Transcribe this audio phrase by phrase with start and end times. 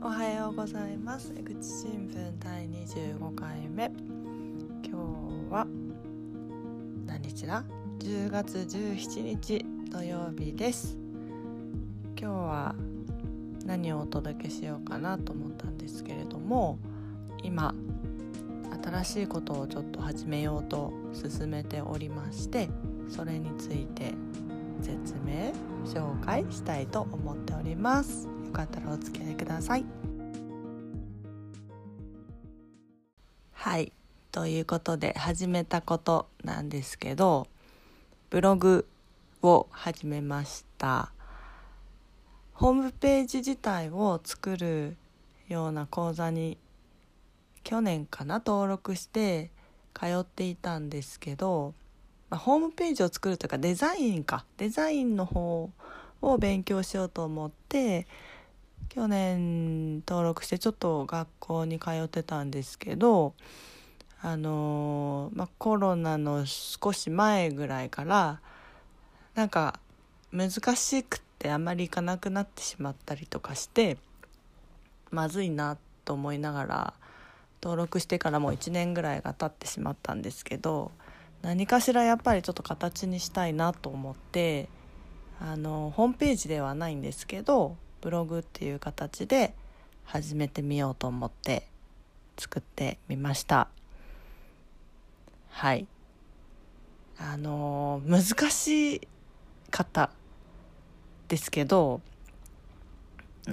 [0.00, 1.34] おはようございます。
[1.36, 3.90] 江口新聞第25回目。
[4.84, 4.96] 今
[5.48, 5.66] 日は
[7.04, 7.64] 何日だ
[7.98, 10.96] ？10月17日土曜日です。
[12.16, 12.74] 今日は
[13.66, 16.78] 何をお届けしようかなと思ったんですけれども
[17.42, 17.74] 今
[18.84, 22.68] 新しいことをちょっと始めようと進めておりまして
[23.08, 24.14] それについて
[24.80, 25.52] 説明
[25.84, 28.37] 紹介したいと思っております。
[28.48, 29.84] よかったらお付き合いください。
[33.52, 33.92] はい。
[34.32, 37.48] ということで始めたことなんですけど
[38.30, 38.86] ブログ
[39.42, 41.12] を始めました。
[42.54, 44.96] ホームページ自体を作る
[45.48, 46.56] ような講座に
[47.64, 49.50] 去年かな登録して
[49.92, 51.74] 通っていたんですけど、
[52.30, 54.46] まあ、ホームページを作るというかデザインか。
[54.56, 55.70] デザインの方
[56.20, 58.06] を勉強しようと思って
[58.88, 63.34] 去年登録してちょっと学校に通ってたんですけど
[64.20, 68.40] あのま、コロナの少し前ぐらいから
[69.36, 69.78] なんか
[70.32, 73.96] 難しくってあんまり行かなくなってしまったりとかして
[75.10, 76.94] まずいなと思いながら
[77.62, 80.90] 登録してからもう1年ぐらいが経ってしまったんですけど
[81.42, 84.68] 何かしらやっぱりちょっと形にしたいなと思って
[85.40, 89.54] あのホームページではないんですけどブログっていう形で
[90.04, 91.66] 始めてみようと思って
[92.38, 93.68] 作ってみました。
[95.50, 95.86] はい。
[97.18, 99.00] あの難し
[99.70, 100.10] かった
[101.26, 102.00] ですけど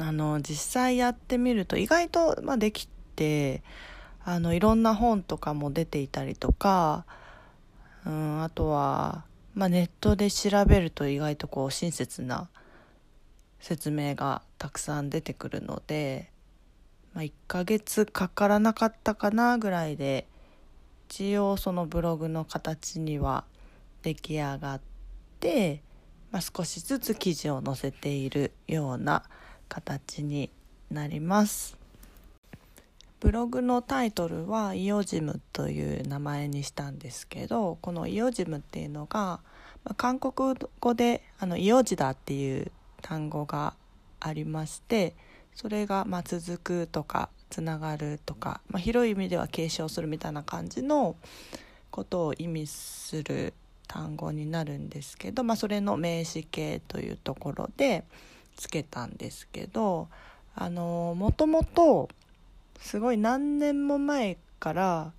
[0.00, 3.62] あの実際やってみると意外と、まあ、できて
[4.24, 7.04] あのいろんな本とかも出ていたりとか、
[8.06, 12.48] うん、あとは、まあ、ネットで調べると意外とこう親切な
[13.62, 16.30] 説明がたくさん出てくるので、
[17.14, 20.26] まあ、1ヶ月かからなかったかなぐらいで
[21.08, 23.44] 一応そのブログの形には
[24.02, 24.80] 出来上がっ
[25.38, 25.80] て、
[26.32, 29.22] まあ、少しずつ記事を載せているような
[29.68, 30.50] 形に
[30.90, 31.78] なります。
[33.20, 39.38] ブログのタイトルはイオジムという名前にしたんですけどこのイオジムっていうのが、
[39.84, 43.74] まあ、韓国語であのイオジダっていう単語が
[44.20, 45.14] ありまして
[45.54, 51.16] それがま続くとかつながるとか、まあ、広い意味では継承するみたいな感じの
[51.90, 53.52] ことを意味する
[53.86, 58.04] 単語になるんですけど、まあ、それの名詞形というところで
[58.56, 60.08] つけたんですけど
[60.54, 62.08] あのもともと
[62.80, 65.12] すごい何年も前から、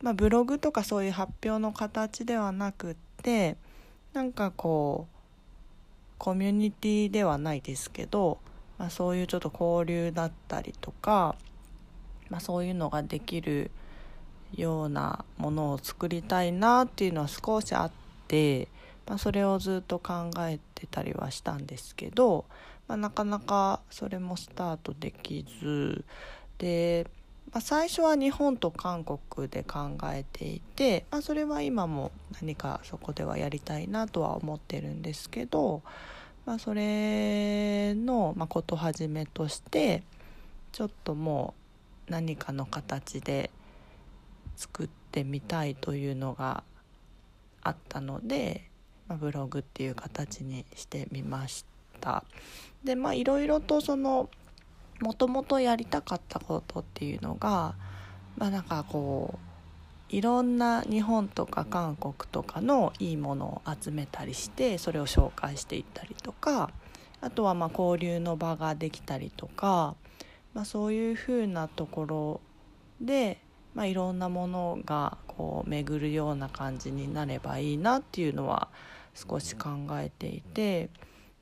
[0.00, 3.56] まあ、ブログとかそういう発表の形ではなくって
[4.14, 5.15] なんかこう
[6.18, 8.38] コミュニティではないですけど、
[8.78, 11.36] まあ、そういうちょっと交流だったりとか、
[12.30, 13.70] まあ、そういうのができる
[14.54, 17.90] ようなものを作りたいなっていうのは少しあっ
[18.28, 18.68] て、
[19.06, 22.44] まあ、それをずっと考えてたりはしたんですけど、
[22.88, 26.04] まあ、なかなかそれもスタートできず
[26.58, 27.06] で、
[27.56, 32.12] まあ、最初は日本と韓国で考えていて、まあ、それは今も
[32.42, 35.80] 何かそこではやりたいなとは思ってるんですけど、
[36.44, 40.02] まあ、それの、まあ、ことはじめとして
[40.70, 41.54] ちょっとも
[42.08, 43.50] う何かの形で
[44.56, 46.62] 作ってみたいというのが
[47.62, 48.68] あったので、
[49.08, 51.64] ま、ブログっていう形にしてみまし
[52.02, 52.22] た。
[52.84, 54.28] でまあいろいろとその
[55.00, 57.74] もともとやりたかったことっていうのが
[58.36, 59.46] まあなんかこう
[60.08, 66.70] いろんな日本とか韓国とかのいいものを集めたりしてそれを紹介していったりとか
[67.20, 69.96] あとはまあ交流の場ができたりとか、
[70.54, 72.40] まあ、そういうふうなところ
[73.00, 73.40] で、
[73.74, 78.68] まあ、いろんなものがこう巡るような感じになればいいなっていうのは
[79.14, 80.90] 少し考えていて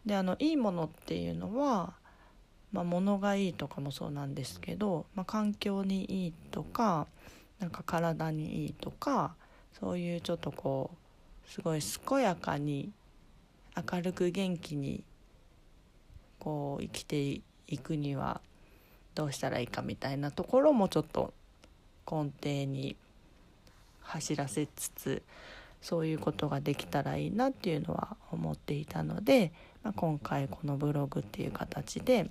[0.06, 1.92] であのいいものっていうのは
[2.74, 7.06] まあ、物がいいとかもそうなんですけど、まあ、環境にいいとか
[7.60, 9.36] なんか体にいいとか
[9.78, 10.91] そういうちょっとこ
[11.47, 12.91] うすごい健やかに
[13.76, 15.04] 明るく元気に
[16.41, 18.41] こう生きていくには
[19.15, 21.32] どうしたらいいかみたいなところもちょっと
[22.10, 22.97] 根底に
[24.00, 25.22] 走らせつつ
[25.80, 29.53] そういうことができたらいいなっていうのは思っていたので、
[29.84, 32.30] まあ、今回このブログっていう形で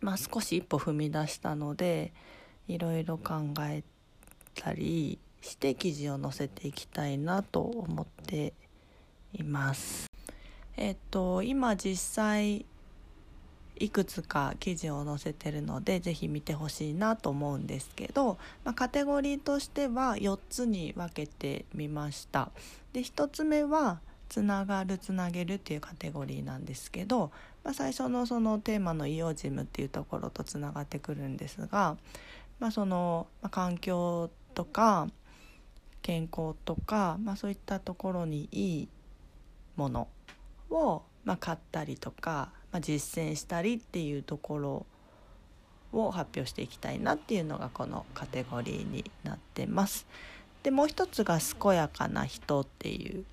[0.00, 2.12] まあ、少し一歩踏み出したので
[2.68, 3.82] いろいろ考え
[4.54, 8.52] たりして記事を載せていきたいなと思って
[9.32, 10.06] います。
[10.76, 12.66] えっと今実際
[13.78, 22.50] いくつか記事を載せてるので是非見てほしいなと思うんですけど、まあ、カテゴリーとしては4つに分けてみました。
[22.92, 27.30] で1つ目はつながるつなげるっていうカテゴリーなんですけど、
[27.64, 31.96] まあ、最初のそのテーマの「イオジム」っていうところとつながってくるんですが、
[32.58, 35.08] まあ、その、ま、環境とか
[36.02, 38.88] 健康とか、まあ、そういったところにいい
[39.76, 40.08] もの
[40.70, 44.86] を、まあ、買ったりとか、まあ、実践したりっていうところ
[45.92, 50.06] を発表していきたいなっていうのがこのカテゴリーになってます。
[50.62, 53.24] でもう一つが「健やかな人」っていう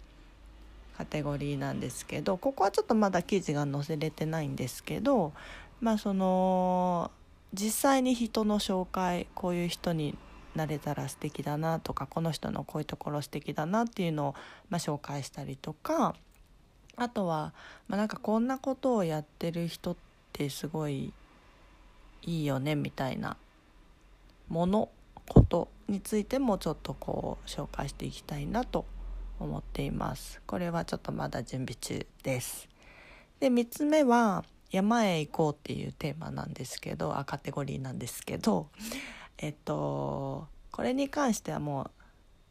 [1.04, 5.34] カテゴリーなんですけどここはちょっとまだ記事が載せれてないんですけど
[5.82, 7.12] まあその
[7.54, 10.18] 実際に人の紹介こういう人に
[10.56, 14.36] なれたら素敵だなとかこの人のこういうところ素敵だなっていうのを、
[14.70, 16.16] まあ、紹介したりとか
[16.96, 17.54] あとは、
[17.88, 19.96] まあ、なんかこんなことをやってる人っ
[20.32, 21.12] てすごい
[22.22, 23.36] いいよねみたいな
[24.48, 24.90] もの
[25.28, 28.86] ことについてもちょっとこう紹介していきたいなと
[29.44, 30.42] 思っています。
[30.46, 32.68] これはちょっとまだ準備中です。
[33.40, 38.68] で3つ目は山へ行こうっていうテーマなんですけどあカテゴリーなんですけど
[39.38, 41.92] えっとこれに関してはもう、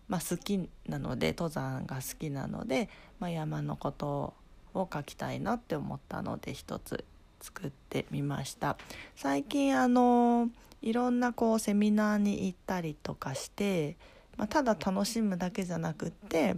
[0.09, 4.35] まあ、好きなので登山が好きなので、まあ、山のこと
[4.75, 7.05] を書きたいなって思ったので一つ
[7.41, 8.77] 作ってみました。
[9.17, 10.49] 最近あの
[10.83, 13.97] いろんなこうセミナーに行ったりとかして、
[14.37, 16.57] まあ、ただ楽しむだけじゃなくって、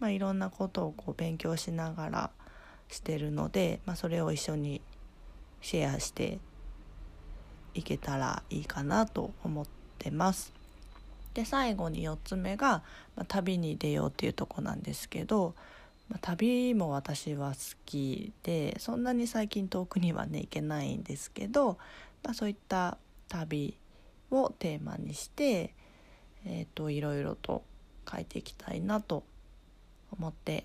[0.00, 2.30] まあ、いろんなことをこう勉強しながら
[2.88, 4.80] してるので、まあ、それを一緒に
[5.60, 6.38] シェアして
[7.74, 9.66] いけたらいいかなと思っ
[9.98, 10.52] てます。
[11.34, 12.82] で最後に4つ目が、
[13.14, 15.54] まあ、旅に出ようっていうとこなんですけど、
[16.08, 21.78] まあ、旅も私は好きでそんなに最近遠くにはね行けないんですけど、
[22.22, 22.96] まあ、そういった
[23.28, 23.76] 旅
[24.30, 25.74] をテーマにして、
[26.46, 27.64] えーと、いろいろと
[28.10, 29.22] 書いていきたいなと
[30.10, 30.64] 思って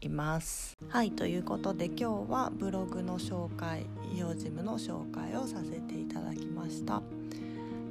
[0.00, 0.76] います。
[0.88, 7.02] はいということで今日はブログの紹介医療事務の紹介をさせていただきました。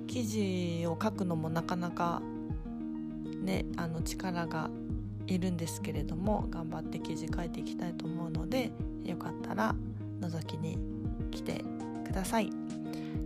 [0.08, 2.22] 記事を書くのもなかなか
[3.42, 4.70] ねあの力が
[5.28, 8.72] いるんですけれども頑張って記事書いていきたいと思うので
[9.04, 9.74] よかったら
[10.20, 10.78] 覗きに
[11.32, 11.64] 来て
[12.06, 12.50] ください。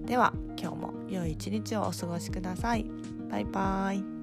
[0.06, 2.86] では今日も良い一日をお過ごしください。
[3.30, 4.17] バイバイ。